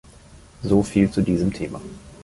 [0.63, 1.79] Soviel zu diesem Thema.